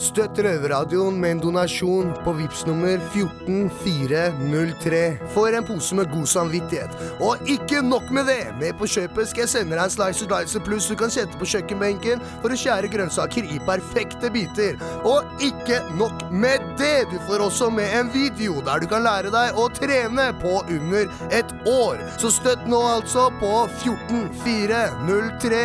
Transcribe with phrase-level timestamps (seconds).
[0.00, 5.00] Støtt Røverradioen med en donasjon på VIPS nummer 14403
[5.34, 6.92] for en pose med god samvittighet.
[7.24, 8.44] Og ikke nok med det!
[8.60, 11.48] Med på kjøpet skal jeg sende deg en Slicer Dicer Pluss du kan sette på
[11.52, 14.80] kjøkkenbenken for å skjære grønnsaker i perfekte biter.
[15.08, 17.04] Og ikke nok med det!
[17.12, 21.04] Du får også med en video der du kan lære deg å trene på under
[21.36, 21.96] et år.
[22.22, 23.54] Så støtt nå altså på
[23.84, 25.64] 14403.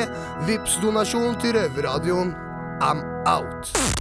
[0.50, 2.32] VIPS donasjon til Røverradioen.
[2.82, 4.01] I'm out.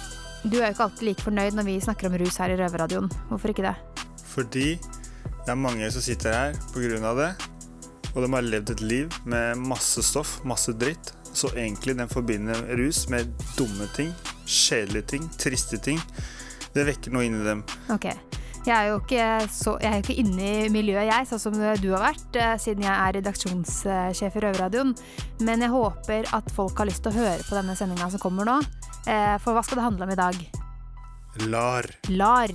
[0.43, 3.09] du er jo ikke alltid like fornøyd når vi snakker om rus her i Røverradioen.
[3.29, 3.75] Hvorfor ikke det?
[4.31, 4.67] Fordi
[5.41, 7.13] det er mange som sitter her pga.
[7.17, 7.31] det.
[8.15, 11.13] Og de har levd et liv med masse stoff, masse dritt.
[11.33, 14.11] Så egentlig den forbinder rus med dumme ting,
[14.45, 16.01] kjedelige ting, triste ting.
[16.75, 17.63] Det vekker noe inni dem.
[17.93, 18.09] Ok.
[18.61, 21.87] Jeg er jo ikke, så, jeg er ikke inne i miljøet, jeg, sånn som du
[21.95, 24.91] har vært, eh, siden jeg er redaksjonssjef i Røverradioen.
[25.41, 28.45] Men jeg håper at folk har lyst til å høre på denne sendinga som kommer
[28.45, 28.59] nå.
[29.07, 30.43] Eh, For hva skal det handle om i dag?
[31.47, 31.87] LAR.
[32.09, 32.51] LAR.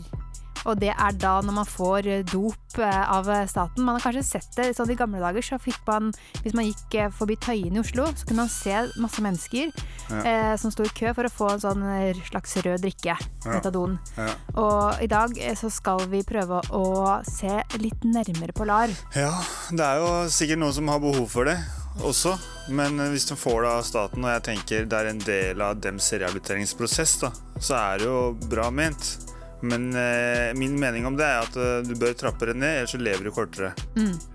[0.67, 3.85] Og det er da når man får eh, dop eh, av staten.
[3.87, 6.11] Man har kanskje sett det sånn i gamle dager, så fikk man
[6.43, 10.75] Hvis man gikk forbi Tøyen i Oslo, så kunne man se masse mennesker eh, som
[10.75, 11.87] sto i kø for å få en sånn
[12.27, 13.15] slags rød drikke,
[13.47, 13.97] metadon.
[14.19, 14.29] Ja.
[14.59, 16.85] Og i dag så skal vi prøve å
[17.31, 18.91] se litt nærmere på LAR.
[19.15, 19.33] ja,
[19.71, 21.59] det er jo sikkert noen som har behov for det
[22.05, 22.37] også.
[22.69, 25.65] Men eh, hvis de får det av staten, og jeg tenker det er en del
[25.65, 29.17] av dems rehabiliteringsprosess, da, så er det jo bra ment.
[29.61, 32.93] Men eh, min mening om det er at eh, du bør trappe det ned, ellers
[32.93, 33.73] så lever du kortere.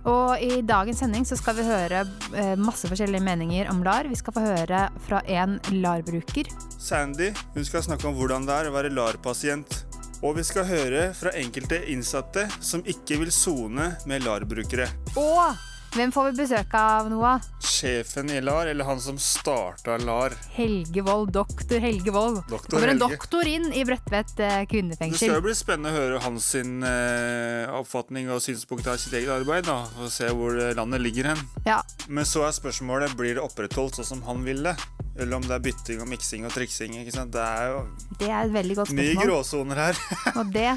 [0.09, 2.03] Og i dagens sending så skal vi høre
[2.33, 4.09] eh, masse forskjellige meninger om LAR.
[4.09, 6.49] Vi skal få høre fra en LAR-bruker.
[6.81, 9.83] Sandy hun skal snakke om hvordan det er å være LAR-pasient.
[10.21, 14.85] Og vi skal høre fra enkelte innsatte som ikke vil sone med LAR-brukere.
[15.17, 17.41] Og hvem får vi besøk av, Noah?
[17.71, 20.33] Sjefen i LAR, eller han som starta LAR.
[20.57, 22.41] Helge Wold, doktor Helge Wold.
[22.49, 23.15] Doktor Kommer en Helge.
[23.15, 24.33] doktor inn i Bredtvet
[24.69, 25.15] kvinnefengsel.
[25.15, 29.13] Det skal jo bli spennende å høre hans sin, eh, oppfatning og synspunkt av sitt
[29.13, 29.63] eget arbeid.
[29.65, 31.37] da, Og se hvor eh, landet ligger hen.
[31.65, 34.75] Ja, Men så er spørsmålet blir det opprettholdt sånn som han ville.
[35.19, 36.91] Eller om det er bytting og miksing og triksing.
[37.05, 37.87] Det er jo
[38.19, 39.25] det er et veldig godt mye spørsmål.
[39.27, 39.95] gråsoner her.
[40.39, 40.69] Og det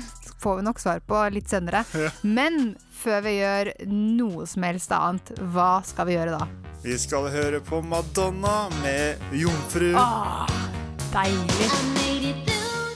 [0.42, 1.84] får vi nok svar på litt senere.
[2.22, 6.48] Men før vi gjør noe som helst annet, hva skal vi gjøre da?
[6.84, 9.94] Vi skal høre på Madonna med 'Jomfru'.
[9.96, 10.44] Ah,
[11.14, 12.34] deilig.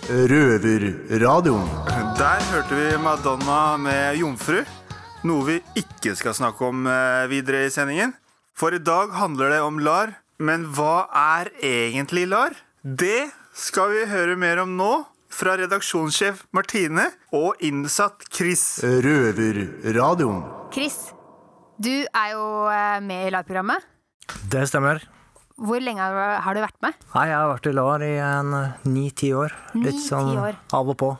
[0.08, 1.70] Røverradioen.
[2.18, 4.68] Der hørte vi Madonna med 'Jomfru'.
[5.24, 8.12] Noe vi ikke skal snakke om eh, videre i sendingen.
[8.52, 10.18] For i dag handler det om LAR.
[10.38, 12.60] Men hva er egentlig LAR?
[12.84, 15.06] Det skal vi høre mer om nå.
[15.32, 18.82] Fra redaksjonssjef Martine og innsatt Chris.
[18.84, 20.44] Røverradioen.
[20.76, 21.08] Chris,
[21.80, 23.84] du er jo eh, med i LAR-programmet.
[24.50, 25.00] Det stemmer.
[25.58, 26.94] Hvor lenge har du- vært med?
[27.14, 29.50] Nei, jeg har vært i LAR i en ni-ti år.
[29.74, 30.56] Litt Ni-ti sånn år.
[30.72, 31.18] av og på.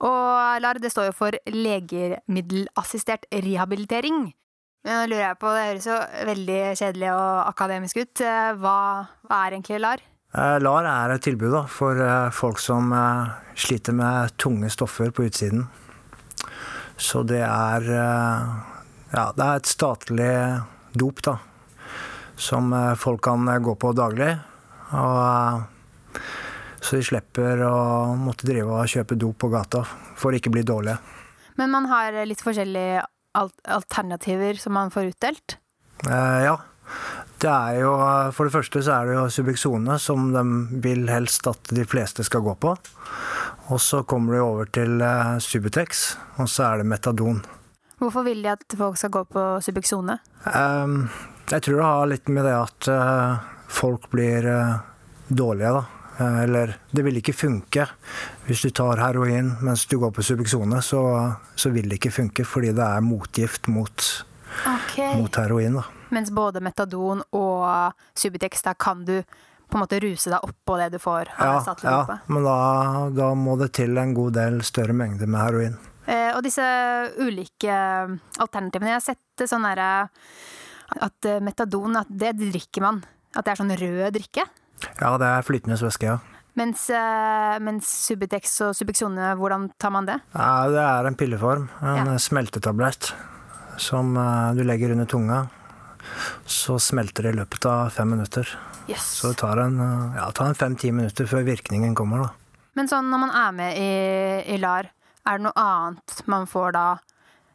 [0.00, 4.32] Og LAR det står jo for legemiddelassistert rehabilitering.
[4.86, 5.96] Men lurer jeg på, det høres jo
[6.28, 8.20] veldig kjedelig og akademisk ut.
[8.20, 9.98] Eh, Hva, hva er egentlig LAR?
[10.36, 15.10] Eh, LAR er et tilbud da, for eh, folk som eh, sliter med tunge stoffer
[15.10, 15.66] på utsiden.
[16.96, 18.46] Så det er eh,
[19.16, 20.32] Ja, det er et statlig
[20.92, 21.38] dop, da.
[22.36, 24.34] Som eh, folk kan eh, gå på daglig.
[24.92, 26.26] Og eh,
[26.84, 29.80] så de slipper å måtte drive og kjøpe dop på gata
[30.20, 31.00] for ikke bli dårlige.
[31.56, 33.06] Men man har litt forskjellige
[33.72, 35.56] alternativer som man får utdelt.
[36.04, 36.58] Eh, ja.
[37.40, 37.90] Det er jo,
[38.36, 40.44] for det første så er det jo Subuxone som de
[40.84, 42.76] vil helst at de fleste skal gå på.
[43.72, 45.02] Og så kommer du over til
[45.42, 47.42] Subutex, og så er det Metadon.
[48.00, 50.18] Hvorfor vil de at folk skal gå på Subic sone?
[50.44, 51.06] Um,
[51.50, 54.78] jeg tror det har litt med det at uh, folk blir uh,
[55.28, 55.84] dårlige, da.
[56.18, 57.86] Eh, Eller det vil ikke funke.
[58.46, 61.02] Hvis du tar heroin mens du går på Subuxone, så,
[61.54, 64.06] så vil det ikke funke fordi det er motgift mot,
[65.18, 65.80] mot heroin.
[65.80, 65.84] da.
[66.14, 69.20] Mens både Metadon og Subutex, da kan du
[69.66, 72.58] på en måte ruse deg oppå det du får Ja, ja, men da,
[73.10, 75.74] da må det til en god del større mengde med heroin.
[76.06, 76.62] Eh, og disse
[77.18, 77.74] ulike
[78.38, 80.08] alternativene Jeg har sett sånn derre
[81.02, 83.02] at eh, metadon, at det drikker man.
[83.34, 84.44] At det er sånn rød drikke.
[85.00, 86.18] Ja, det er flytende væske, ja.
[86.56, 90.20] Mens, eh, mens Subutex og Subuxone, hvordan tar man det?
[90.32, 92.16] Ja, det er en pilleform, en Ja.
[92.22, 93.12] smeltetablett,
[93.76, 95.48] som eh, du legger under tunga.
[96.46, 98.46] Så smelter det i løpet av fem minutter.
[98.88, 99.02] Yes.
[99.20, 102.22] Så det tar en, eh, ja, en fem-ti minutter før virkningen kommer.
[102.22, 102.30] da.
[102.76, 104.88] Men sånn når man er med i, i LAR,
[105.26, 106.86] er det noe annet man får da,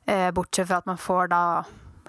[0.08, 1.44] eh, bortsett fra at man får da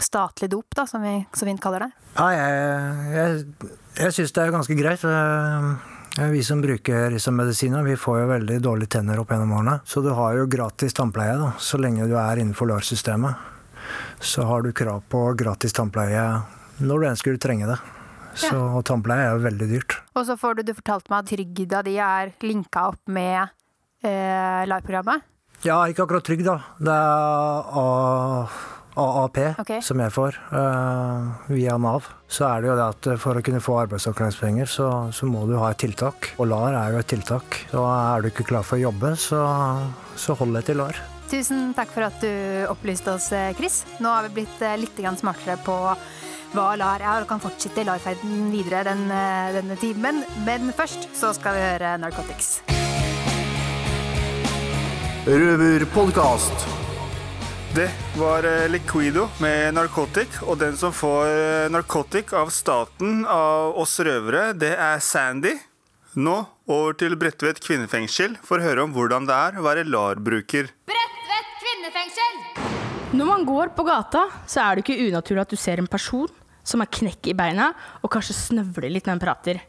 [0.03, 1.91] statlig dop, da, som vi så fint kaller det?
[2.17, 5.05] Ja, jeg, jeg, jeg syns det er ganske greit.
[5.05, 5.73] Eh,
[6.33, 9.79] Vi som bruker liksom medisiner, vi får jo veldig dårlige tenner opp gjennom årene.
[9.89, 13.49] Så du har jo gratis tannpleie da, så lenge du er innenfor LAR-systemet.
[14.21, 16.27] Så har du krav på gratis tannpleie
[16.85, 17.79] når du enn skulle trenge det.
[18.37, 19.97] Så og tannpleie er jo veldig dyrt.
[20.17, 23.49] Og så får du, du fortalt meg at trygda di er linka opp med
[24.05, 25.25] eh, LAR-programmet.
[25.63, 26.57] Ja, ikke akkurat trygg, da.
[26.83, 28.55] Det er
[28.99, 29.79] AAP okay.
[29.85, 32.09] som jeg får uh, via Nav.
[32.27, 35.55] Så er det jo det at for å kunne få arbeidsavklaringspenger, så, så må du
[35.61, 36.33] ha et tiltak.
[36.43, 37.61] Og LAR er jo et tiltak.
[37.77, 39.45] Og er du ikke klar for å jobbe, så,
[40.19, 40.99] så hold deg til LAR.
[41.31, 43.85] Tusen takk for at du opplyste oss, eh, Chris.
[44.03, 45.79] Nå har vi blitt eh, litt smartere på
[46.53, 49.07] hva LAR er, og kan fortsette LAR-ferden videre den,
[49.57, 50.21] denne timen.
[50.45, 52.59] Men først så skal vi høre Narcotics.
[55.27, 56.65] Røverpodkast.
[57.77, 57.85] Det
[58.19, 63.95] var eh, Liquido med narkotik, og den som får eh, narkotik av staten av oss
[64.03, 65.55] røvere, det er Sandy.
[66.19, 66.35] Nå
[66.67, 70.75] over til Bredtvet kvinnefengsel for å høre om hvordan det er å være LAR-bruker.
[70.91, 72.45] Bredtvet kvinnefengsel!
[73.15, 76.35] Når man går på gata, så er det ikke unaturlig at du ser en person
[76.67, 77.71] som har knekk i beina
[78.03, 79.67] og kanskje snøvler litt når han prater.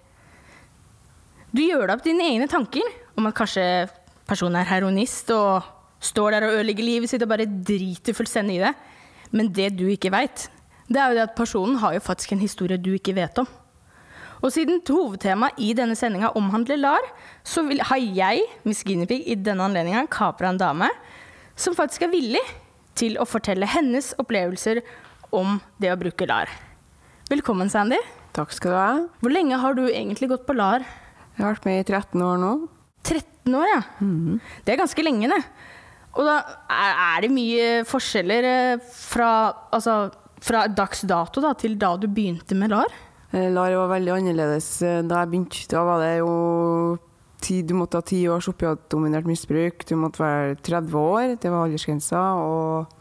[1.53, 3.67] Du gjør deg opp dine egne tanker om at kanskje
[4.33, 5.63] personen er heroinist og
[6.03, 8.73] står der og ødelegger livet sitt og bare driter fullstendig i det.
[9.33, 10.47] Men det du ikke veit,
[10.89, 13.47] det er jo det at personen har jo faktisk en historie du ikke vet om.
[14.43, 17.05] Og siden hovedtemaet i denne sendinga omhandler LAR,
[17.47, 20.89] så vil, har jeg, Miss Guinevere, i denne anledninga kapra en dame
[21.55, 22.43] som faktisk er villig
[22.99, 24.83] til å fortelle hennes opplevelser
[25.33, 26.51] om det å bruke LAR.
[27.31, 28.01] Velkommen, Sandy.
[28.35, 28.93] Takk skal du ha.
[29.23, 30.83] Hvor lenge har du egentlig gått på LAR?
[31.37, 32.53] Jeg har vært med i 13 år nå.
[33.03, 33.81] 13 år, ja.
[34.63, 35.41] Det er ganske lenge, det.
[36.13, 36.35] Og da
[36.69, 39.29] er, er det mye forskjeller eh, fra,
[39.73, 40.11] altså,
[40.43, 42.93] fra dags dato da, til da du begynte med LAR?
[43.33, 45.65] Eh, LAR var veldig annerledes eh, da jeg begynte.
[45.71, 46.33] Da var det jo
[47.43, 49.87] ti, Du måtte ha ti års opiatdominert misbruk.
[49.89, 51.33] Du måtte være 30 år.
[51.41, 52.21] Det var aldersgrensa.
[52.45, 52.93] Og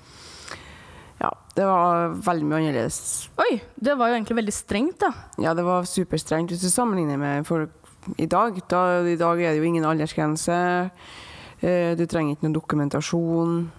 [1.21, 3.29] ja, det var veldig mye annerledes.
[3.45, 5.13] Oi, det var jo egentlig veldig strengt, da.
[5.45, 7.77] Ja, det var superstrengt hvis du sammenligner med folk
[8.19, 8.59] i dag.
[8.69, 10.57] Da, I dag er det jo ingen aldersgrense.
[11.63, 13.71] Eh, Du trenger ikke noe dokumentasjon.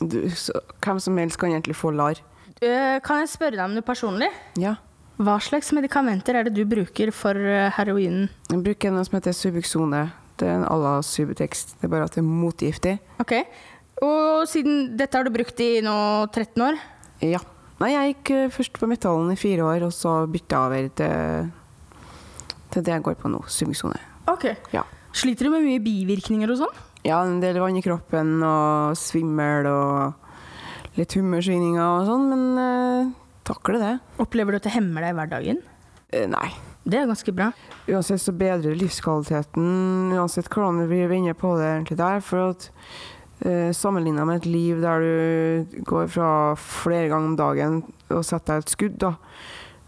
[0.00, 2.20] Du, så, hvem som helst kan egentlig få LAR.
[2.60, 4.30] Eh, Kan jeg spørre deg om noe personlig?
[4.60, 4.76] Ja.
[5.20, 8.30] Hva slags medikamenter er det du bruker for eh, heroinen?
[8.50, 10.06] Jeg bruker noe som heter Subuxone.
[10.40, 11.74] Det er en à la Subutex.
[11.76, 12.94] Det er bare at det er motgiftig.
[13.20, 13.34] Ok.
[14.00, 15.96] Og siden dette har du brukt i nå
[16.32, 16.78] 13 år?
[17.20, 17.42] Ja.
[17.80, 21.50] Nei, jeg gikk først på metallen i fire år, og så bytta jeg over til,
[22.74, 23.98] til det jeg går på nå, Subuxone.
[24.30, 24.50] Ok.
[24.74, 24.84] Ja.
[25.16, 26.80] Sliter du med mye bivirkninger og sånn?
[27.06, 33.12] Ja, en del vann i kroppen og svimmel og litt humørsvingninger og sånn, men eh,
[33.48, 33.94] takler det.
[34.22, 35.62] Opplever du at det hemmer deg i hverdagen?
[36.10, 36.48] Eh, nei.
[36.80, 37.50] Det er ganske bra.
[37.90, 42.22] Uansett så bedrer det livskvaliteten, uansett hvordan vi inne på det egentlig der.
[42.24, 42.68] For at
[43.44, 48.58] eh, sammenligna med et liv der du går fra flere ganger om dagen og setter
[48.58, 49.14] deg et skudd, da,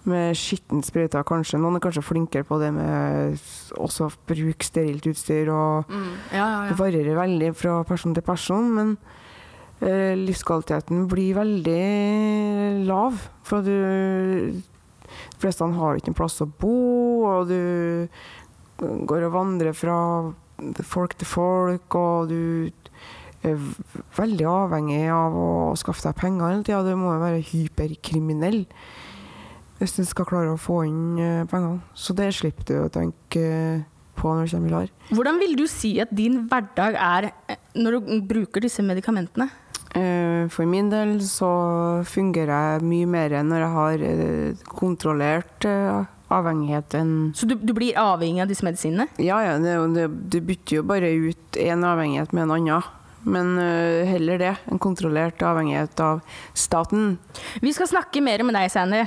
[0.09, 1.61] med skittensprøyter, kanskje.
[1.63, 3.39] Noen er kanskje flinkere på det med
[3.79, 5.91] også å bruke sterilt utstyr, og
[6.35, 8.71] Ja, det varierer veldig fra person til person.
[8.75, 8.97] Men
[9.81, 13.19] eh, livskvaliteten blir veldig lav.
[13.47, 14.61] For du
[15.13, 18.09] De fleste har ikke en plass å bo, og du
[18.81, 19.99] går og vandrer fra
[20.87, 22.71] folk til folk, og du
[23.43, 23.59] er
[24.17, 26.83] veldig avhengig av å skaffe deg penger hele tida.
[26.87, 28.63] Du må jo være hyperkriminell
[29.83, 31.49] hvis du skal klare å få inn pengene.
[31.51, 31.81] penger.
[31.99, 33.83] Så det slipper du å tenke eh,
[34.19, 34.95] på når du kommer i LAR.
[35.11, 39.51] Hvordan vil du si at din hverdag er eh, når du bruker disse medikamentene?
[39.99, 41.51] Eh, For min del så
[42.09, 47.75] fungerer jeg mye mer når jeg har eh, kontrollert eh, avhengighet enn Så du, du
[47.77, 49.11] blir avhengig av disse medisinene?
[49.21, 52.91] Ja, ja, det, det, du bytter jo bare ut én avhengighet med en annen.
[53.23, 54.55] Men uh, heller det.
[54.67, 56.25] En kontrollert avhengighet av
[56.59, 57.21] staten.
[57.63, 59.05] Vi skal snakke mer med deg, Sandy.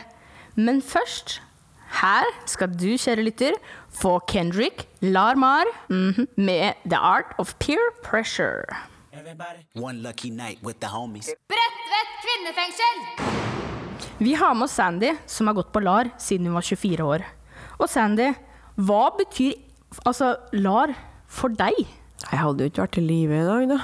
[0.55, 1.41] Men først
[2.01, 3.55] her skal du, kjære lytter,
[3.91, 8.63] få Kendrick Larmar mhm, med The Art of Peer Pressure.
[9.75, 11.29] One lucky night with the homies.
[11.47, 12.97] Bredtvet kvinnefengsel!
[14.19, 17.23] Vi har med oss Sandy, som har gått på LAR siden hun var 24 år.
[17.79, 18.33] Og Sandy,
[18.75, 19.61] hva betyr
[20.03, 20.91] Altså, LAR
[21.31, 21.77] for deg?
[22.25, 23.77] Jeg hadde jo ikke vært i live i dag, da.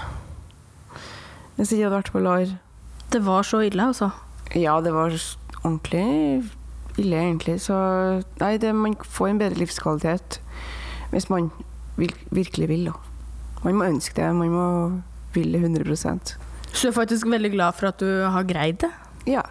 [1.56, 2.52] Hvis jeg ikke hadde vært på LAR.
[3.14, 4.10] Det var så ille, altså.
[4.60, 5.16] Ja, det var
[5.64, 6.52] ordentlig
[7.00, 7.60] ille, egentlig.
[7.64, 7.76] Så
[8.42, 10.42] nei, det, man får en bedre livskvalitet
[11.12, 11.50] hvis man
[12.00, 12.96] vil, virkelig vil, da.
[13.66, 14.30] Man må ønske det.
[14.36, 14.68] Man må
[15.36, 16.36] ville 100%
[16.74, 18.92] Så du er faktisk veldig glad for at du har greid det?
[19.30, 19.44] Ja.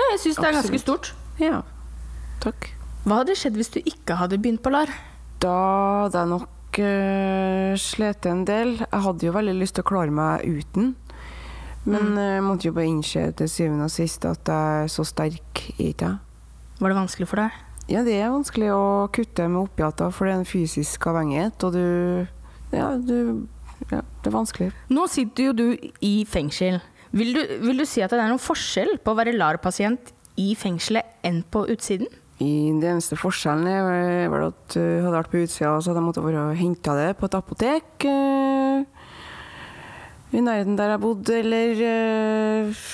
[0.00, 1.12] Men jeg syns det er ganske stort.
[1.42, 1.60] Ja.
[2.42, 2.70] Takk.
[3.04, 4.90] Hva hadde skjedd hvis du ikke hadde begynt på LAR?
[5.42, 5.56] Da
[6.06, 8.76] hadde jeg nok uh, slitt en del.
[8.84, 10.94] Jeg hadde jo veldig lyst til å klare meg uten.
[11.88, 12.20] Men mm.
[12.20, 15.90] jeg måtte jo bare innse til syvende og sist at jeg er så sterk i
[15.92, 16.18] ikke jeg.
[16.80, 17.56] Var det vanskelig for deg?
[17.90, 21.74] Ja, det er vanskelig å kutte med opiater, for det er en fysisk avhengighet, og
[21.74, 23.46] du Ja, du
[23.90, 24.70] Ja, det er vanskelig.
[24.92, 25.66] Nå sitter jo du
[26.04, 26.82] i fengsel.
[27.16, 30.52] Vil du, vil du si at det er noen forskjell på å være LAR-pasient i
[30.54, 32.06] fengselet enn på utsiden?
[32.40, 36.06] I den eneste forskjellen er vel at uh, hadde vært på utsida, så hadde jeg
[36.06, 38.06] måttet hente det på et apotek.
[40.30, 42.84] I nærheten der jeg bodde, eller eh,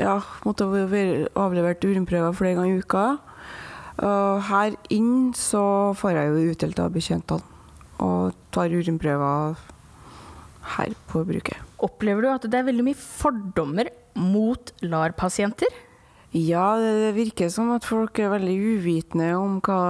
[0.00, 3.04] ja, måtte være avlevert urinprøver flere ganger i uka.
[4.02, 7.44] Og her inn så får jeg jo utdelt av bekjentene
[8.02, 9.60] og tar urinprøver
[10.72, 11.60] her på bruket.
[11.82, 15.70] Opplever du at det er veldig mye fordommer mot LAR-pasienter?
[16.32, 19.80] Ja, det virker som at folk er veldig uvitende om hva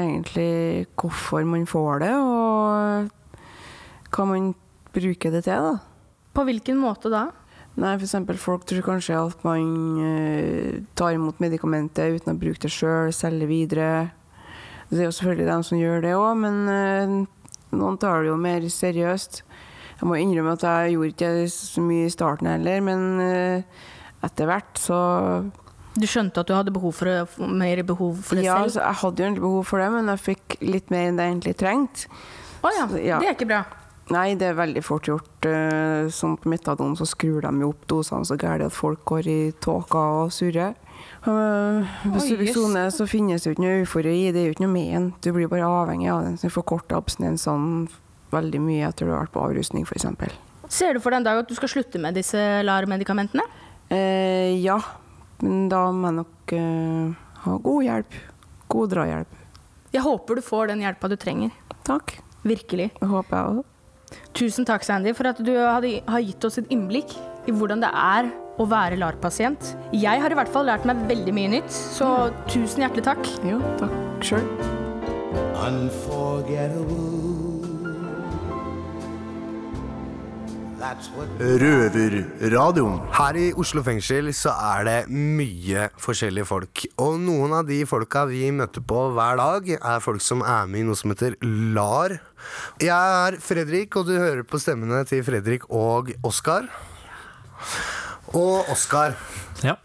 [0.00, 4.54] egentlig hvorfor man får det, og hva man
[4.94, 5.70] bruker det til.
[5.70, 5.93] da.
[6.34, 7.28] På hvilken måte da?
[7.74, 12.70] Nei, eksempel folk tror kanskje at man eh, tar imot medikamentet uten å bruke det
[12.70, 13.88] sjøl, selge videre.
[14.90, 17.16] Det er jo selvfølgelig dem som gjør det òg, men eh,
[17.74, 19.42] noen tar det jo mer seriøst.
[19.98, 23.84] Jeg må innrømme at jeg gjorde ikke så mye i starten heller, men eh,
[24.26, 24.98] etter hvert så
[25.94, 28.70] Du skjønte at du hadde behov for, det, mer behov for det Ja, selv?
[28.70, 31.26] altså, jeg hadde jo egentlig behov for det, men jeg fikk litt mer enn det
[31.26, 32.20] jeg egentlig trengte.
[32.64, 33.18] Å ja, ja.
[33.22, 33.64] det er ikke bra.
[34.12, 35.46] Nei, det er veldig fort gjort.
[35.48, 39.26] eh, Sånn på metadon så skrur de jo opp dosene så gærent at folk går
[39.32, 40.74] i tåka og surrer.
[41.24, 45.06] På Oi, så finnes det jo ikke noe eufori, det er jo ikke noe men.
[45.24, 46.36] Du blir bare avhengig av den.
[46.36, 47.88] Så du forkorter abstinensene
[48.34, 50.06] veldig mye etter du har vært på avrusning, f.eks.
[50.68, 53.44] Ser du for deg en dag at du skal slutte med disse LAR-medikamentene?
[53.92, 54.78] Eh, ja,
[55.40, 57.12] men da må jeg nok eh,
[57.44, 58.16] ha god hjelp.
[58.74, 59.40] God drahjelp.
[59.94, 61.52] Jeg håper du får den hjelpa du trenger.
[61.86, 62.18] Takk.
[62.44, 62.90] Virkelig.
[63.00, 63.70] Det håper jeg òg.
[64.34, 65.84] Tusen takk, Sandy, for at du har
[66.24, 67.14] gitt oss et innblikk
[67.46, 69.74] i hvordan det er å være LAR-pasient.
[69.94, 73.30] Jeg har i hvert fall lært meg veldig mye nytt, så tusen hjertelig takk.
[73.46, 74.46] Jo, takk sjøl.
[81.40, 82.98] Røverradioen.
[83.16, 86.82] Her i Oslo fengsel så er det mye forskjellige folk.
[87.00, 90.82] Og noen av de folka vi møter på hver dag, er folk som er med
[90.82, 92.18] i noe som heter LAR.
[92.82, 92.90] Jeg
[93.28, 96.68] er Fredrik, og du hører på stemmene til Fredrik og Oskar.
[98.34, 99.16] Og Oskar,
[99.62, 99.76] Ja.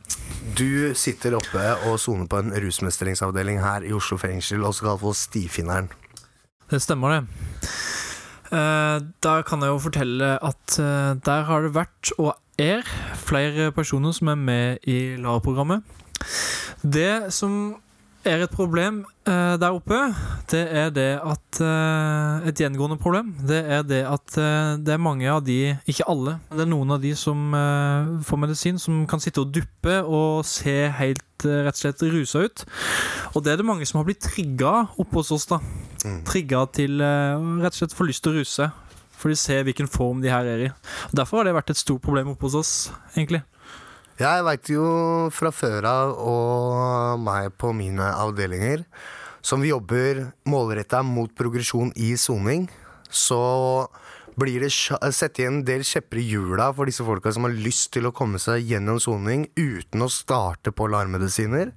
[0.57, 5.13] du sitter oppe og soner på en rusmestringsavdeling her i Oslo fengsel, også kalt for
[5.13, 5.89] Stifinneren.
[6.69, 7.58] Det stemmer, det.
[8.49, 13.71] Eh, da kan jeg jo fortelle at eh, der har det vært, og er, flere
[13.71, 15.85] personer som er med i LAR-programmet.
[16.81, 17.77] Det som
[18.27, 19.97] er et problem eh, der oppe,
[20.51, 25.01] det er det at eh, Et gjengående problem, det er det at eh, det er
[25.01, 28.79] mange av de, ikke alle, men det er noen av de som eh, får medisin,
[28.81, 32.65] som kan sitte og duppe og se helt eh, rett og slett rusa ut.
[33.35, 35.61] Og det er det mange som har blitt trigga oppe hos oss, da.
[36.27, 38.71] Trigga til eh, rett og slett få lyst til å ruse.
[39.19, 40.73] For de ser hvilken form de her er i.
[41.09, 42.73] Og Derfor har det vært et stort problem oppe hos oss,
[43.17, 43.41] egentlig.
[44.19, 44.83] Jeg veit jo
[45.31, 48.81] fra før av og meg på mine avdelinger
[49.39, 52.65] som vi jobber målretta mot progresjon i soning,
[53.07, 53.39] så
[54.39, 57.93] blir det satt igjen en del kjepper i hjula for disse folka som har lyst
[57.95, 61.71] til å komme seg gjennom soning uten å starte på LAR-medisiner.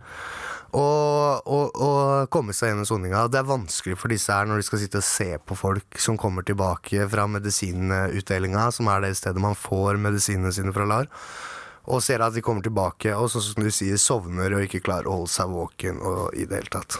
[0.72, 3.26] Og, og, og komme seg gjennom soninga.
[3.30, 6.18] Det er vanskelig for disse her når de skal sitte og se på folk som
[6.18, 11.10] kommer tilbake fra medisinutdelinga, som er det stedet man får medisinene sine fra LAR
[11.90, 15.08] og ser at de kommer tilbake og sånn som du sier, sovner og ikke klarer
[15.10, 16.98] å holde seg våken og i det hele tatt.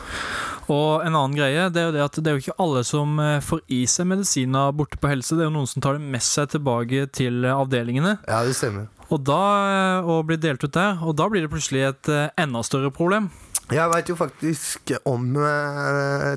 [0.72, 3.14] Og en annen greie, det er jo det at det er jo ikke alle som
[3.22, 5.36] eh, får i seg medisiner borte på helse.
[5.36, 8.16] Det er jo noen som tar det med seg tilbake til eh, avdelingene.
[8.26, 8.88] Ja, det stemmer.
[9.12, 12.28] Og da eh, og blir delt ut der, og da blir det plutselig et eh,
[12.42, 13.30] enda større problem.
[13.72, 15.30] Jeg veit jo faktisk om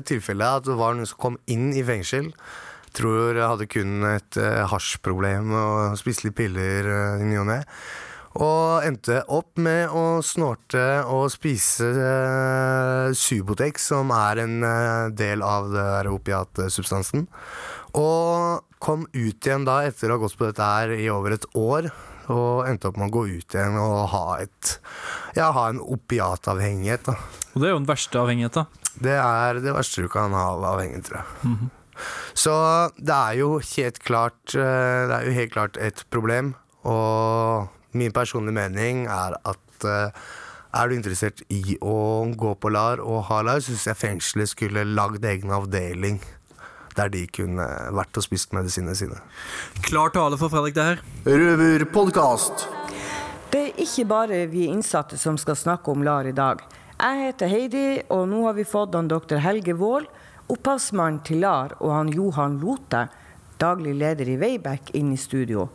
[0.08, 2.30] tilfellet at det var noen som kom inn i fengsel.
[2.96, 7.48] Tror jeg hadde kun et uh, hasjproblem og spiste litt piller uh, i ny og
[7.50, 7.58] ne.
[8.36, 15.44] Og endte opp med å snorte og spise eh, Subotex, som er en eh, del
[15.46, 17.24] av det opiatsubstansen.
[17.96, 21.48] Og kom ut igjen da etter å ha gått på dette her i over et
[21.56, 21.88] år.
[22.32, 24.76] Og endte opp med å gå ut igjen og ha et
[25.36, 27.14] Ja, ha en opiatavhengighet, da.
[27.54, 28.68] Og det er jo den verste avhengigheten.
[29.00, 31.70] Det er det verste du kan ha av avhengighet, tror jeg.
[32.36, 32.52] Så
[32.98, 36.52] det er jo helt klart eh, Det er jo helt klart et problem.
[36.84, 40.24] Og min personlige mening er at eh,
[40.76, 41.96] er du interessert i å
[42.36, 46.20] gå på LAR og ha LAR, så syns jeg fengselet skulle lagd egen avdeling
[46.96, 49.20] der de kunne vært og spist medisinene sine.
[49.84, 51.02] Klar tale for Fredrik, det her.
[51.26, 52.66] Røverpodkast.
[53.52, 56.62] Det er ikke bare vi innsatte som skal snakke om LAR i dag.
[56.96, 59.38] Jeg heter Heidi, og nå har vi fått han dr.
[59.44, 60.08] Helge Wold,
[60.52, 63.06] opphavsmann til LAR, og han Johan Lote,
[63.60, 65.68] daglig leder i Veibekk, inn i studio.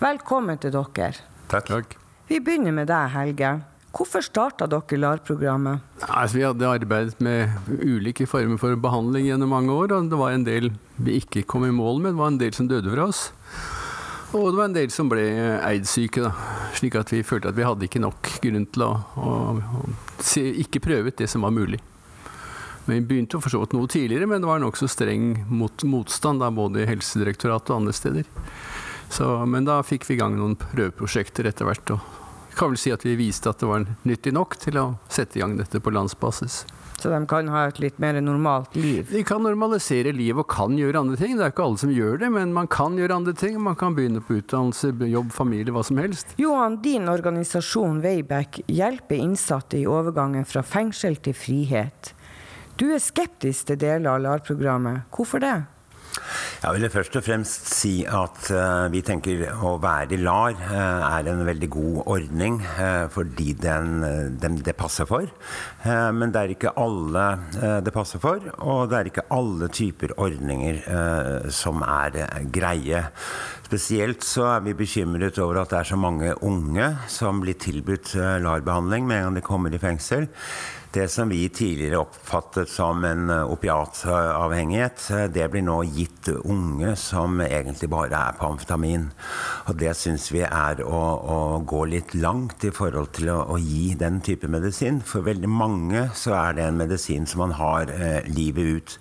[0.00, 1.29] Velkommen til dere.
[1.50, 1.96] Takk.
[2.30, 3.50] Vi begynner med deg, Helge.
[3.90, 5.82] Hvorfor starta dere LAR-programmet?
[6.06, 7.50] Altså, vi hadde arbeidet med
[7.82, 10.70] ulike former for behandling gjennom mange år, og det var en del
[11.02, 12.14] vi ikke kom i mål med.
[12.14, 13.24] Det var en del som døde fra oss.
[14.30, 15.24] Og det var en del som ble
[15.58, 16.30] aids-syke, da.
[16.78, 20.44] slik at vi følte at vi hadde ikke nok grunn til å, å, å se,
[20.62, 21.80] ikke prøve ut det som var mulig.
[22.86, 25.82] Men Vi begynte å for så vidt noe tidligere, men det var nokså streng mot,
[25.82, 28.30] motstand da, både i Helsedirektoratet og andre steder.
[29.10, 31.96] Så, men da fikk vi i gang noen prøveprosjekter etter hvert.
[31.96, 32.18] og
[32.50, 35.38] jeg kan vel si at vi viste at det var nyttig nok til å sette
[35.38, 36.64] i gang dette på landsbasis.
[37.00, 39.06] Så de kan ha et litt mer normalt liv?
[39.08, 41.38] De kan normalisere livet og kan gjøre andre ting.
[41.38, 43.56] Det er ikke alle som gjør det, men man kan gjøre andre ting.
[43.64, 46.34] Man kan begynne på utdannelse, jobb, familie, hva som helst.
[46.42, 52.12] Johan, din organisasjon Wayback hjelper innsatte i overgangen fra fengsel til frihet.
[52.76, 55.08] Du er skeptisk til deler av LAR-programmet.
[55.14, 55.56] Hvorfor det?
[56.60, 61.06] Jeg vil først og fremst si at uh, vi tenker å være i LAR uh,
[61.08, 64.02] er en veldig god ordning uh, fordi den,
[64.42, 65.24] den, det passer for.
[65.80, 67.24] men det er ikke alle
[67.84, 70.82] det passer for, og det er ikke alle typer ordninger
[71.54, 72.18] som er
[72.52, 73.00] greie.
[73.64, 78.12] Spesielt så er vi bekymret over at det er så mange unge som blir tilbudt
[78.44, 80.28] LAR-behandling med en gang de kommer i fengsel.
[80.90, 87.86] Det som vi tidligere oppfattet som en opiatavhengighet, det blir nå gitt unge som egentlig
[87.92, 89.04] bare er på amfetamin.
[89.70, 91.02] Og det syns vi er å,
[91.34, 94.98] å, gå litt langt i forhold til å, å, gi den type medisin.
[95.06, 98.96] For veldig mange så er det en medisin som man har eh, livet ut.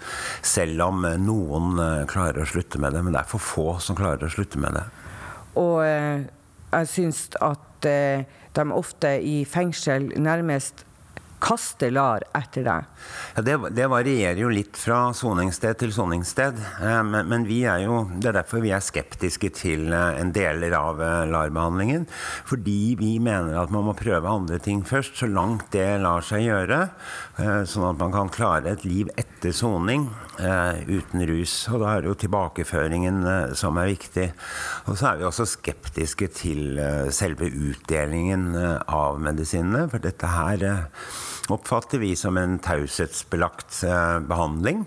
[0.46, 3.02] Selv om noen eh, klarer å slutte med det.
[3.02, 4.86] Men det er for få som klarer å slutte med det.
[5.58, 6.28] Og eh,
[6.70, 10.86] jeg syns at eh, de ofte i fengsel nærmest
[11.40, 12.88] kaste LAR etter deg?
[13.36, 16.60] Ja, det, det, varierer jo litt fra soningssted til soningssted.
[16.84, 20.34] Eh, men, men, vi er jo, det er derfor vi er skeptiske til eh, en
[20.36, 22.06] deler av eh, LAR-behandlingen.
[22.50, 26.46] Fordi vi mener at man må prøve andre ting først, så langt det lar seg
[26.46, 26.82] gjøre.
[27.40, 31.54] Sånn at man kan klare et liv etter soning uten rus.
[31.72, 33.22] Og da er det jo tilbakeføringen
[33.58, 34.26] som er viktig.
[34.92, 36.82] Og så er vi også skeptiske til
[37.16, 39.88] selve utdelingen av medisinene.
[39.92, 40.68] For dette her
[41.52, 44.86] oppfatter vi som en taushetsbelagt eh, behandling.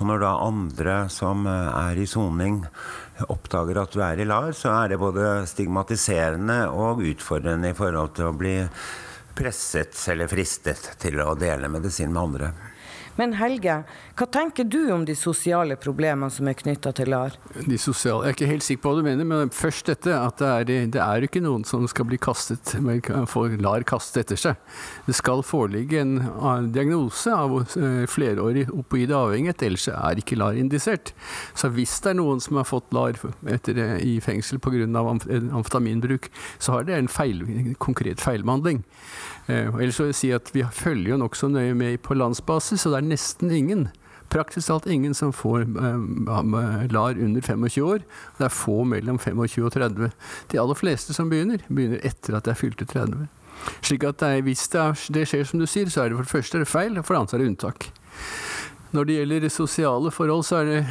[0.00, 2.62] Og når da andre som eh, er i soning,
[3.30, 8.16] oppdager at du er i LAR, så er det både stigmatiserende og utfordrende i forhold
[8.18, 8.56] til å bli
[9.34, 12.52] presset eller fristet til å dele medisin med andre.
[13.20, 13.76] Men Helge,
[14.18, 17.36] hva tenker du om de sosiale problemene som er knytta til LAR?
[17.54, 20.40] De sosiale, Jeg er ikke helt sikker på hva du mener, men først dette at
[20.40, 24.40] det er, det er ikke noen som skal bli kastet, men får LAR kastet etter
[24.40, 24.74] seg.
[25.06, 26.16] Det skal foreligge en
[26.74, 31.14] diagnose av eh, flerårig opioid avhengighet, ellers er ikke LAR indisert.
[31.54, 34.74] Så hvis det er noen som har fått LAR etter, eh, i fengsel pga.
[34.84, 37.44] amfetaminbruk, så har det en feil,
[37.78, 38.82] konkret feilbehandling.
[39.48, 42.94] Eh, ellers vil jeg si at Vi følger jo nokså nøye med på landsbasis, og
[42.94, 43.88] det er nesten ingen
[44.34, 48.04] praktisk talt ingen som får eh, LAR under 25 år.
[48.38, 50.10] Det er få mellom 25 og 30.
[50.52, 53.28] De aller fleste som begynner, begynner etter at de er fylte 30.
[53.84, 56.26] Slik at er, Hvis det, er, det, skjer som du sier, så er det for
[56.26, 57.86] det første feil, og for det andre er det unntak.
[58.94, 60.82] Når det gjelder sosiale forhold, så er det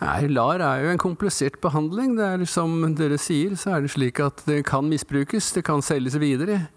[0.00, 2.14] Nei, LAR er jo en komplisert behandling.
[2.16, 5.84] Det er Som dere sier, så er det slik at det kan misbrukes, det kan
[5.84, 6.70] selges videre.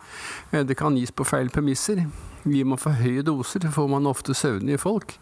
[0.51, 2.03] Eh, det kan gis på feil premisser.
[2.43, 5.15] Gir man for høye doser, får man ofte søvnige folk.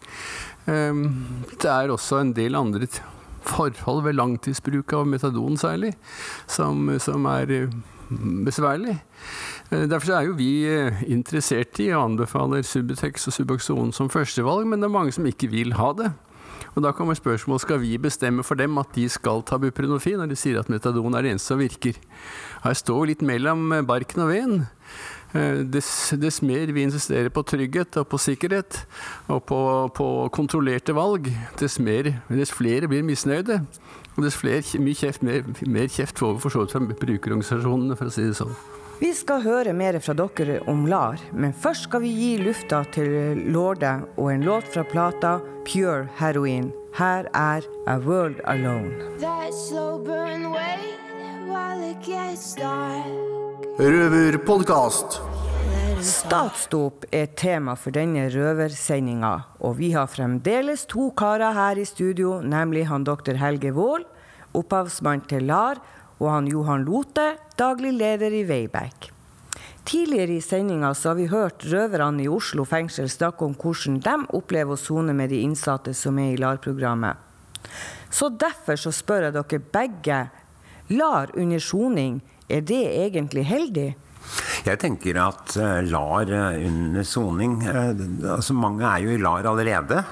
[0.66, 2.88] Ehm, det er også en del andre
[3.46, 5.94] forhold ved langtidsbruk av metadon særlig,
[6.46, 7.78] som, som er eh,
[8.42, 8.96] besværlig.
[9.70, 10.66] Eh, derfor er jo vi
[11.06, 15.54] interessert i og anbefaler Subutex og Suboxone som førstevalg, men det er mange som ikke
[15.54, 16.10] vil ha det.
[16.72, 20.30] Og da kommer spørsmålet skal vi bestemme for dem at de skal ta buprenorfin, når
[20.30, 21.98] de sier at metadon er det eneste som virker.
[22.64, 24.64] Her står vi litt mellom barken og veden.
[25.36, 28.82] Eh, Dess, dess mer vi insisterer på trygghet og på sikkerhet
[29.32, 29.60] og på,
[29.96, 31.28] på kontrollerte valg,
[31.60, 33.62] dess, mer, dess flere blir misnøyde.
[34.16, 37.96] Og dess flere, mye kjeft, mer, mer kjeft får vi for så vidt fra brukerorganisasjonene,
[37.96, 38.56] for å si det sånn.
[39.02, 43.40] Vi skal høre mer fra dere om LAR, men først skal vi gi lufta til
[43.50, 45.32] Lorde og en låt fra plata
[45.66, 46.68] Pure Heroin.
[46.94, 48.94] Her er A World Alone.
[53.82, 55.18] Røverpodkast.
[56.06, 59.32] Statsdop er tema for denne røversendinga,
[59.66, 64.06] og vi har fremdeles to karer her i studio, nemlig han doktor Helge Wold,
[64.54, 65.82] opphavsmann til LAR,
[66.20, 69.10] og han Johan Lote, daglig leder i Wayback.
[69.84, 74.76] Tidligere i sendinga har vi hørt røverne i Oslo fengsel snakke om hvordan de opplever
[74.76, 77.18] å sone med de innsatte som er i LAR-programmet.
[78.10, 80.20] Så derfor så spør jeg dere begge.
[80.92, 83.90] LAR under soning, er det egentlig heldig?
[84.62, 87.90] Jeg tenker at eh, LAR eh, under soning eh,
[88.34, 90.02] altså Mange er jo i LAR allerede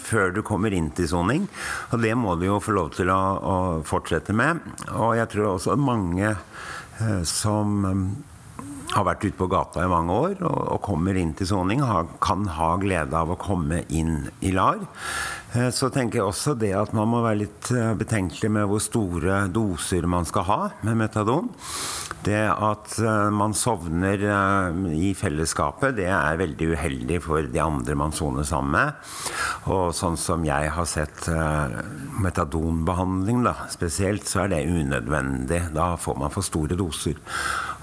[0.00, 1.46] før du kommer inn til soning.
[1.92, 4.60] Og det må du jo få lov til å, å fortsette med.
[4.94, 6.34] Og jeg tror også at mange
[7.28, 7.86] som
[8.96, 12.08] har vært ute på gata i mange år og, og kommer inn til soning, har,
[12.24, 14.82] kan ha glede av å komme inn i LAR.
[15.54, 18.82] Eh, Så tenker jeg også det at man må være litt eh, betenkelig med hvor
[18.82, 21.52] store doser man skal ha med metadon.
[22.26, 24.24] Det at eh, man sovner
[24.90, 29.12] i fellesskapet, det er veldig uheldig for de andre man soner sammen med.
[29.70, 31.76] Og sånn som jeg har sett eh,
[32.24, 35.62] metadonbehandling da, spesielt, så er det unødvendig.
[35.76, 37.20] Da får man for store doser.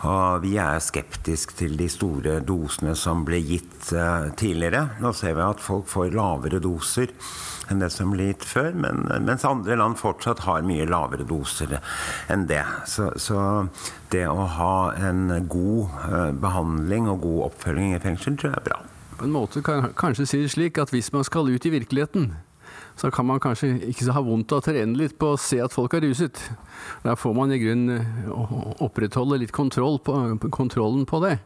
[0.03, 4.97] Og vi er skeptiske til de store dosene som ble gitt eh, tidligere.
[5.03, 7.13] Nå ser vi at folk får lavere doser
[7.71, 11.77] enn det som ble gitt før, men, mens andre land fortsatt har mye lavere doser
[12.31, 12.63] enn det.
[12.89, 13.39] Så, så
[14.11, 18.67] det å ha en god eh, behandling og god oppfølging i fengsel tror jeg er
[18.71, 18.81] bra.
[19.17, 22.33] På en måte kan kanskje si det slik at hvis man skal ut i virkeligheten,
[22.95, 25.73] så kan man kanskje ikke ha vondt av å trene litt på å se at
[25.73, 26.39] folk er ruset.
[27.03, 30.15] Der får man i grunnen eh, opprettholde litt kontroll på,
[30.53, 31.37] kontrollen på det.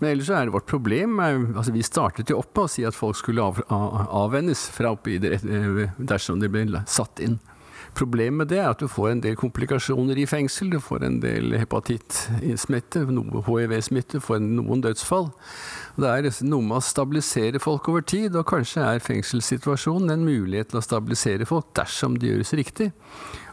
[0.00, 2.84] Men ellers så er det vårt problem altså Vi startet jo opp med å si
[2.88, 7.38] at folk skulle av, av, avvennes fra opioider eh, dersom de ble satt inn.
[7.98, 10.68] Problemet med det er at du får en del komplikasjoner i fengsel.
[10.70, 15.26] Du får en del hepatittsmitte, hiv-smitte, får noen dødsfall.
[15.98, 20.70] Det er noe med å stabilisere folk over tid, og kanskje er fengselssituasjonen en mulighet
[20.70, 22.92] til å stabilisere folk dersom det gjøres riktig.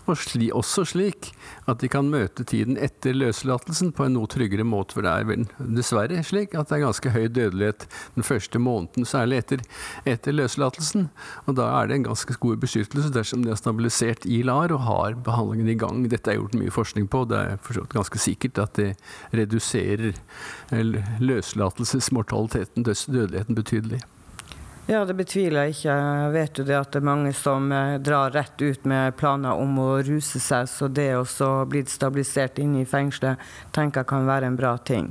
[0.06, 1.32] Og sli, også slik
[1.70, 5.26] at de kan møte tiden etter løslatelsen på en noe tryggere måte, for det er
[5.30, 9.66] vel dessverre slik at det er ganske høy dødelighet den første måneden, særlig etter,
[10.06, 11.10] etter løslatelsen.
[11.50, 14.86] Og da er det en ganske god beskyttelse dersom de er stabilisert i LAR og
[14.86, 16.06] har behandlingen i gang.
[16.12, 18.92] Dette er gjort mye forskning på, det er ganske sikkert at det
[19.34, 20.14] reduserer
[21.24, 24.06] løslatelsesmortaliteten, dødeligheten, betydelig.
[24.86, 25.94] Ja, det betviler jeg ikke.
[25.98, 29.58] Jeg vet jo det at det er mange som eh, drar rett ut med planer
[29.58, 33.42] om å ruse seg, så det å bli stabilisert inne i fengselet
[33.74, 35.10] tenker jeg kan være en bra ting.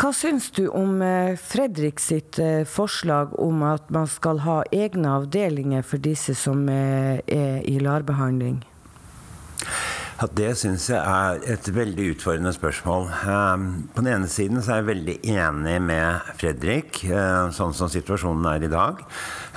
[0.00, 5.12] Hva syns du om eh, Fredrik sitt eh, forslag om at man skal ha egne
[5.20, 8.62] avdelinger for disse som er i LAR-behandling?
[10.22, 13.08] Ja, det syns jeg er et veldig utfordrende spørsmål.
[13.10, 17.90] Eh, På den ene siden så er jeg veldig enig med Fredrik, eh, sånn som
[17.90, 19.02] situasjonen er i dag.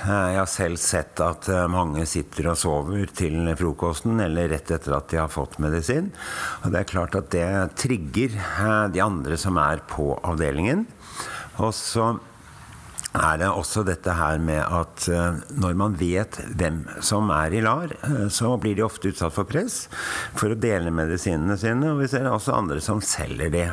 [0.02, 4.72] Eh, Jeg har selv sett at eh, mange sitter og sover til frokosten eller rett
[4.74, 6.10] etter at de har fått medisin.
[6.64, 8.34] Og det er klart at det trigger
[8.90, 10.88] de andre som er på avdelingen.
[11.62, 12.18] Og så
[13.16, 17.62] er det også dette her med at eh, når man vet hvem som er i
[17.64, 19.86] LAR, eh, så blir de ofte utsatt for press
[20.36, 21.92] for å dele medisinene sine.
[21.92, 23.68] Og vi ser også andre som selger det.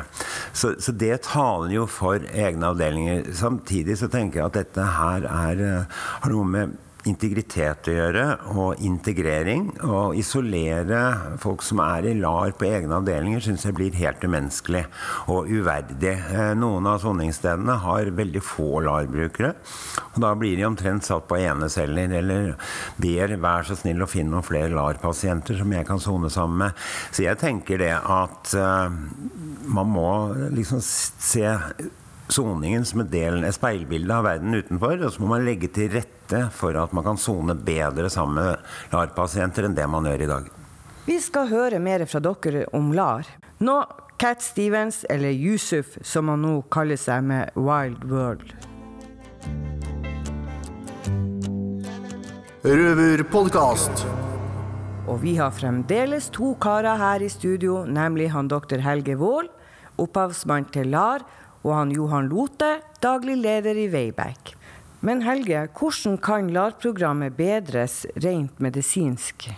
[0.52, 3.30] Så, så det taler jo for egne avdelinger.
[3.36, 8.24] Samtidig så tenker jeg at dette her er, eh, har noe med integritet å gjøre,
[8.54, 9.66] og integrering.
[9.84, 11.00] Å isolere
[11.42, 14.84] folk som er i LAR på egne avdelinger, syns jeg blir helt umenneskelig
[15.32, 16.14] og uverdig.
[16.14, 19.54] Eh, Noen av soningsstedene har veldig få LAR-brukere.
[20.14, 22.54] og Da blir de omtrent satt på eneceller, eller
[23.00, 26.86] ber vær så snill å finne noen flere LAR-pasienter som jeg kan sone sammen med.
[27.10, 28.88] Så jeg tenker det at uh,
[29.66, 30.08] man må
[30.54, 31.44] liksom se
[32.28, 35.90] soningen som en del, et speilbilde av verden utenfor, og så må man legge til
[35.92, 40.30] rette for at man kan sone bedre sammen med LAR-pasienter enn det man gjør i
[40.30, 40.48] dag.
[41.04, 43.28] Vi skal høre mer fra dere om LAR.
[43.60, 43.82] Nå
[44.16, 48.54] Cat Stevens, eller Yusuf, som han nå kaller seg med Wild World.
[52.64, 54.06] Røverpodkast.
[55.10, 59.50] Og vi har fremdeles to karer her i studio, nemlig han doktor Helge Wold,
[60.00, 61.26] opphavsmann til LAR,
[61.64, 64.54] og han Johan Lote, daglig leder i Wayback.
[65.04, 69.50] Men Helge, hvordan kan LAR-programmet bedres rent medisinsk?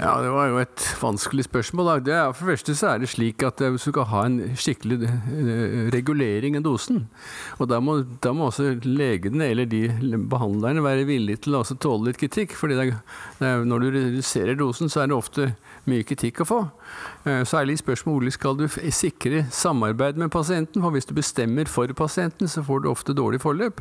[0.00, 2.04] Ja, Det var jo et vanskelig spørsmål.
[2.04, 2.32] da.
[2.32, 5.04] For det første så er det slik at eh, hvis du skal ha en skikkelig
[5.04, 7.08] eh, regulering av dosen,
[7.58, 12.08] og da må, da må også legene eller de behandlerne være villige til å tåle
[12.08, 12.56] litt kritikk.
[12.62, 16.60] er, når du reduserer dosen, så er det ofte mye kritikk å få.
[17.22, 20.82] Eh, Særlig i spørsmål hvordan skal du sikre samarbeid med pasienten.
[20.82, 23.80] For hvis du bestemmer for pasienten, så får du ofte dårlig forløp.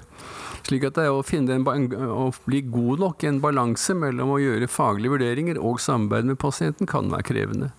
[0.68, 4.38] Slik at det er å, finne en, å bli god nok en balanse mellom å
[4.42, 7.72] gjøre faglige vurderinger og samarbeid med pasienten kan være krevende.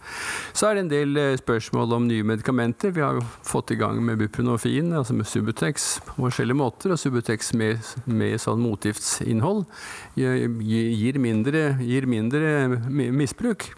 [0.53, 2.91] Så er det en del eh, spørsmål om nye medikamenter.
[2.97, 6.97] Vi har jo fått i gang med buprenorfin, altså med Subutex på forskjellige måter.
[6.97, 7.79] Og Subutex med,
[8.11, 9.63] med sånn motgiftsinnhold
[10.19, 13.71] gir mindre, gir mindre misbruk.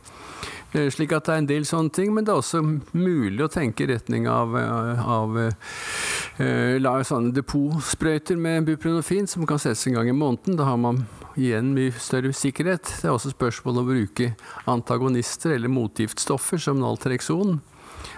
[0.75, 2.63] Eh, Slik at det er en del sånne ting, men det er også
[2.99, 9.63] mulig å tenke i retning av, av, av eh, sånne depotsprøyter med buprenofin som kan
[9.63, 10.59] settes en gang i måneden.
[10.59, 11.05] Da har man
[11.39, 12.91] igjen mye større sikkerhet.
[12.99, 14.33] Det er også spørsmål om å bruke
[14.71, 17.61] antagonister eller motgiftstoffer som Naltrexon.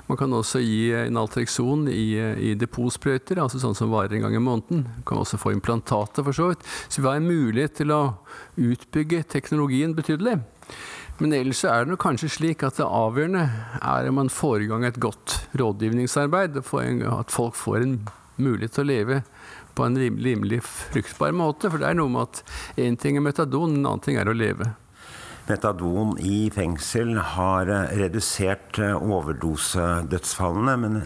[0.08, 4.40] Man kan også gi Naltrexon i, eh, i depotsprøyter, altså sånn som varer en gang
[4.40, 4.86] i måneden.
[4.88, 6.64] Man kan også få implantater, for så vidt.
[6.88, 8.16] Så vi har en mulighet til å
[8.56, 10.40] utbygge teknologien betydelig.
[11.18, 13.46] Men ellers er det kanskje slik at det avgjørende
[13.80, 17.94] er om man får i gang et godt rådgivningsarbeid, at folk får en
[18.36, 19.22] mulighet til å leve
[19.76, 21.70] på en rimelig fruktbar måte.
[21.72, 22.42] For det er noe med at
[22.80, 24.74] én ting er metadon, en annen ting er å leve.
[25.46, 30.96] Metadon i fengsel har eh, redusert eh, overdosedødsfallene, men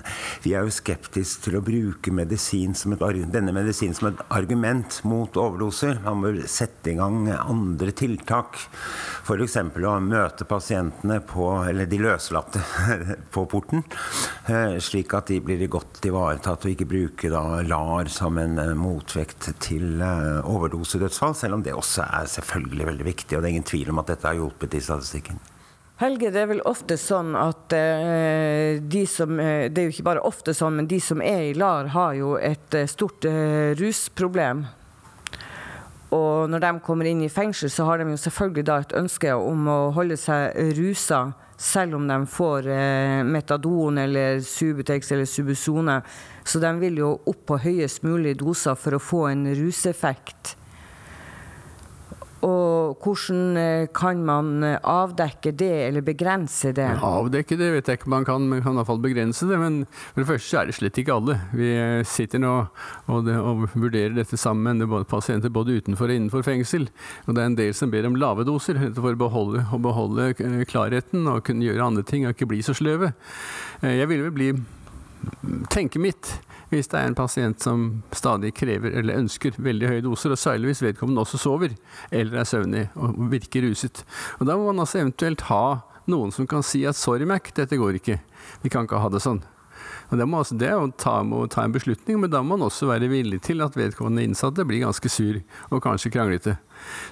[0.40, 5.36] vi er jo skeptiske til å bruke medisin et, denne medisinen som et argument mot
[5.36, 6.00] overdoser.
[6.06, 8.56] Man bør sette i gang andre tiltak.
[9.26, 9.58] F.eks.
[9.60, 12.64] å møte pasientene på, eller de løslatte
[13.34, 13.84] på porten,
[14.48, 19.50] eh, slik at de blir godt ivaretatt, og ikke bruke da LAR som en motvekt
[19.60, 23.36] til overdosedødsfall, selv om det også er selvfølgelig veldig viktig.
[23.36, 25.40] og det er ingen tvil om at dette har hjulpet i statistikken.
[26.00, 30.06] Helge, det er vel ofte sånn at eh, de som eh, Det er jo ikke
[30.06, 33.26] bare ofte sånn, men de som er i LAR, har jo et eh, stort
[33.76, 34.62] rusproblem.
[36.16, 39.34] Og når de kommer inn i fengsel, så har de jo selvfølgelig da et ønske
[39.36, 41.20] om å holde seg rusa,
[41.60, 42.66] selv om de får
[43.28, 46.00] metadon eller Subutex eller Subusone.
[46.42, 50.56] Så de vil jo opp på høyest mulig doser for å få en ruseffekt.
[52.46, 56.86] Og hvordan eh, kan man eh, avdekke det, eller begrense det?
[57.04, 59.58] Avdekke det vet jeg ikke man kan, men kan i hvert fall begrense det.
[59.60, 59.82] Men
[60.14, 61.36] for det første er det slett ikke alle.
[61.52, 62.54] Vi eh, sitter nå
[63.12, 66.88] og, det, og vurderer dette sammen med pasienter både utenfor og innenfor fengsel.
[67.26, 70.32] Og det er en del som ber om lave doser for å beholde, å beholde
[70.32, 73.12] eh, klarheten og kunne gjøre andre ting og ikke bli så sløve.
[73.84, 74.52] Jeg ville vel bli
[75.72, 76.38] tenke mitt
[76.70, 80.70] hvis det er en pasient som stadig krever eller ønsker veldig høye doser, og særlig
[80.70, 81.74] hvis vedkommende også sover
[82.10, 84.04] eller er søvnig og virker ruset.
[84.38, 85.80] Og Da må man altså eventuelt ha
[86.10, 88.20] noen som kan si at 'sorry, Mac, dette går ikke'.
[88.62, 89.42] Vi kan ikke ha det sånn.
[90.10, 92.56] Og det, må altså, det er å ta, må ta en beslutning, men da må
[92.56, 95.38] man også være villig til at vedkommende innsatte blir ganske sur
[95.70, 96.56] og kanskje kranglete.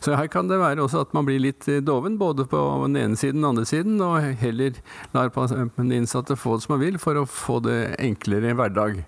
[0.03, 2.99] Så her kan det være også at man blir litt eh, doven, både på den
[2.99, 4.81] ene siden og den andre siden, og heller
[5.15, 5.31] lar
[5.77, 9.05] den innsatte få det som han vil for å få det enklere hverdag.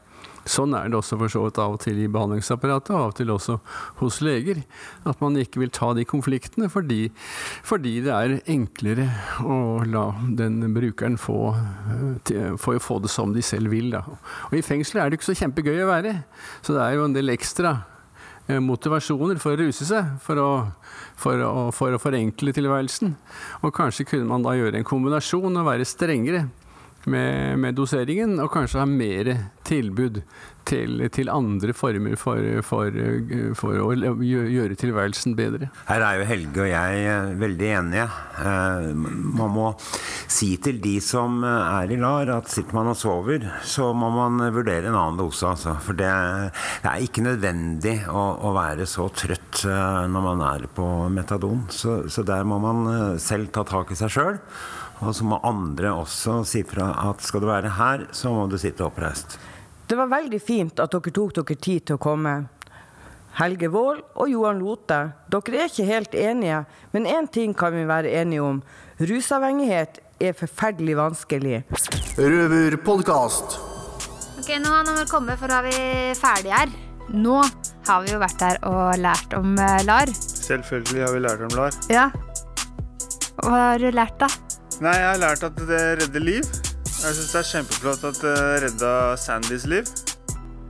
[0.51, 3.17] Sånn er det også for så vidt av og til i behandlingsapparatet, og av og
[3.21, 3.59] til også
[4.01, 4.63] hos leger.
[5.07, 7.05] At man ikke vil ta de konfliktene fordi,
[7.67, 9.07] fordi det er enklere
[9.47, 10.09] å la
[10.41, 13.91] den brukeren få, eh, til- få, få det som de selv vil.
[13.95, 14.03] Da.
[14.51, 16.17] Og i fengsel er det ikke så kjempegøy å være,
[16.63, 17.77] så det er jo en del ekstra
[18.49, 20.51] eh, motivasjoner for å ruse seg, for å,
[21.21, 23.15] for, å, for å forenkle tilværelsen.
[23.63, 26.49] Og kanskje kunne man da gjøre en kombinasjon og være strengere
[27.09, 29.31] med, med doseringen, og kanskje ha mer
[29.65, 30.21] tilbud
[30.69, 32.97] til, til andre former for, for,
[33.59, 33.89] for å
[34.21, 35.71] gjøre tilværelsen bedre.
[35.89, 38.07] Her er jo Helge og jeg eh, veldig enige.
[38.45, 38.91] Eh,
[39.41, 39.71] Man må
[40.31, 44.11] si til de som eh, er i LAR at sitter man og sover, så må
[44.15, 45.47] man vurdere en annen dose.
[45.49, 45.77] Altså.
[45.83, 46.11] For det,
[46.85, 51.65] det er ikke nødvendig å, å være så trøtt når man er på metadon.
[51.73, 54.39] Så, så der må man selv ta tak i seg sjøl.
[55.01, 58.59] Og så må andre også si fra at skal du være her, så må du
[58.61, 59.39] sitte oppreist.
[59.89, 62.35] Det var veldig fint at dere tok dere tid til å komme.
[63.39, 64.99] Helge Wold og Johan Lote,
[65.31, 68.61] dere er ikke helt enige, men én ting kan vi være enige om.
[69.01, 71.63] Rusavhengighet er forferdelig vanskelig.
[72.19, 73.57] Røverpodkast.
[74.41, 76.75] Ok, nå har vi kommet, for da er vi ferdige her.
[77.11, 77.41] Nå
[77.89, 80.13] har vi jo vært her og lært om eh, LAR.
[80.21, 81.81] Selvfølgelig har vi lært om LAR.
[81.91, 82.07] Ja.
[83.41, 84.29] Hva har du lært, da?
[84.81, 86.47] Nei, jeg har lært at det redder liv.
[86.89, 89.91] Jeg syns det er kjempeflott at det redda Sandys liv.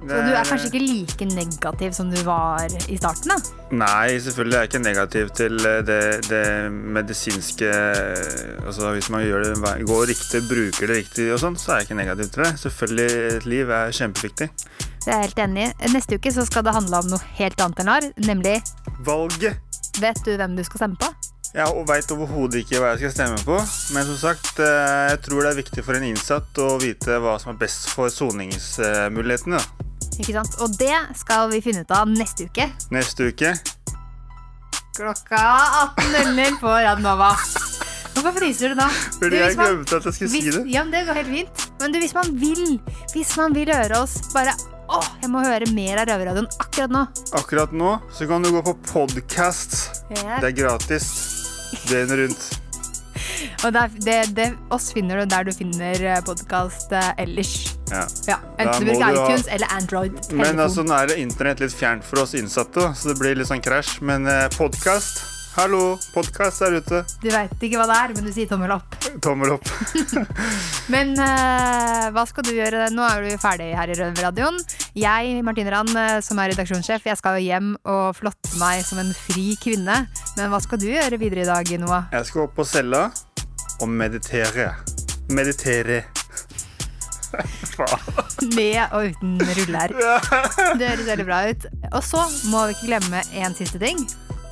[0.00, 3.30] Så du er kanskje ikke like negativ som du var i starten?
[3.30, 3.36] da?
[3.82, 7.68] Nei, selvfølgelig er jeg ikke negativ til eh, det, det medisinske
[8.64, 11.90] Altså Hvis man gjør det, går riktig, bruker det riktig og sånn, så er jeg
[11.90, 12.52] ikke negativ til det.
[12.64, 14.50] Selvfølgelig, et liv er kjempeviktig.
[15.04, 15.72] Det er jeg helt enig i.
[15.94, 18.58] Neste uke så skal det handle om noe helt annet enn LAR, nemlig
[19.06, 19.60] Valget.
[20.00, 21.12] Vet du hvem du skal stemme på?
[21.50, 23.56] Jeg veit overhodet ikke hva jeg skal stemme på,
[23.96, 27.32] men som sagt, eh, jeg tror det er viktig for en innsatt å vite hva
[27.42, 29.58] som er best for soningsmulighetene.
[30.20, 30.54] Ikke sant?
[30.62, 32.68] Og det skal vi finne ut av neste uke.
[32.94, 33.50] Neste uke.
[34.94, 35.42] Klokka
[35.98, 37.32] 18.00 på Radnova.
[38.14, 38.86] Hvorfor fryser du nå?
[39.16, 40.64] Fordi Du, jeg hvis glemte at jeg skulle si det.
[40.70, 41.66] Ja, men Det går helt fint.
[41.80, 42.64] Men du, hvis man vil
[43.14, 44.52] Hvis man vil høre oss bare
[44.90, 47.04] Åh, jeg må høre mer av Røverradioen akkurat nå.
[47.38, 50.02] Akkurat nå så kan du gå på podcast.
[50.10, 50.40] Yeah.
[50.42, 51.39] Det er gratis.
[51.90, 52.48] Døgnet rundt.
[53.64, 57.74] Og der, det, det, oss finner du der du finner podkast ellers.
[57.90, 58.04] Ja.
[58.28, 60.20] Ja, Enten du bruker du ha- iTunes eller Android.
[60.32, 63.50] Men altså, nå er det internett litt fjernt for oss innsatte, så det blir litt
[63.50, 63.98] sånn krasj.
[64.06, 66.98] Men eh, podkast Hallo, podkast der ute.
[67.18, 68.94] Du veit ikke hva det er, men du sier tommel opp.
[69.24, 69.66] Tommel opp.
[70.94, 72.84] Men uh, hva skal du gjøre?
[72.94, 74.60] Nå er du ferdig her i Røverradioen.
[74.94, 79.10] Jeg, Martine Rand, eh, som er redaksjonssjef, jeg skal hjem og flotte meg som en
[79.16, 80.04] fri kvinne.
[80.38, 82.06] Men hva skal du gjøre videre i dag, Noah?
[82.14, 83.08] Jeg skal opp på cella
[83.82, 84.70] og meditere.
[85.34, 86.04] Meditere.
[88.56, 89.98] Med og uten ruller.
[90.78, 91.70] Det høres veldig bra ut.
[91.90, 94.06] Og så må vi ikke glemme en siste ting.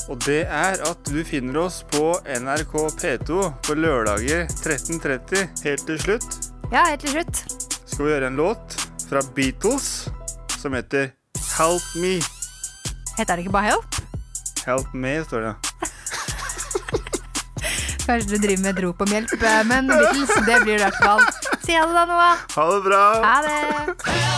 [0.09, 6.01] Og det er at du finner oss på NRK P2 på lørdager 13.30 helt til
[6.01, 6.39] slutt.
[6.73, 7.43] Ja, helt til slutt.
[7.85, 10.09] Skal vi gjøre en låt fra Beatles
[10.57, 11.11] som heter
[11.59, 12.17] Help Me.
[13.19, 14.01] Heter det ikke bare Help?
[14.65, 15.55] Help Me, står det.
[18.09, 19.37] Kanskje du driver med et rop om hjelp,
[19.69, 21.25] men Beatles, det blir det i hvert fall.
[21.61, 22.45] Si ha det da, Noah.
[22.57, 23.07] Ha det bra.
[23.29, 24.38] Ha det.